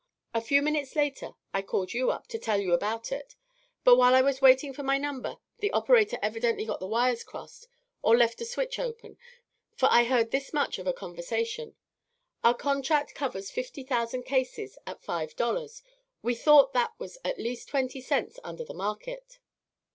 [0.33, 3.35] A few minutes later I called you up, to tell you about it;
[3.83, 7.67] but while I was waiting for my number, the operator evidently got the wires crossed
[8.01, 9.19] or left a switch open,
[9.75, 11.75] for I heard this much of a conversation:
[12.43, 15.83] "'Our contract covers fifty thousand cases at five dollars.
[16.23, 19.37] We thought that was at least twenty cents under the market.'